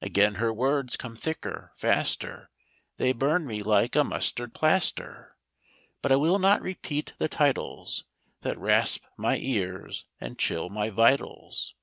Again 0.00 0.36
her 0.36 0.50
words 0.50 0.96
come 0.96 1.14
thicker, 1.14 1.70
faster, 1.76 2.50
They 2.96 3.12
burn 3.12 3.46
me 3.46 3.62
like 3.62 3.94
a 3.94 4.02
mustard 4.02 4.54
plaster. 4.54 5.36
But 6.00 6.10
I 6.10 6.16
will 6.16 6.38
not 6.38 6.62
repeat 6.62 7.12
the 7.18 7.28
titles 7.28 8.04
That 8.40 8.56
rasp 8.56 9.04
my 9.18 9.36
ears 9.36 10.06
and 10.18 10.38
chill 10.38 10.70
my 10.70 10.88
vitals. 10.88 11.74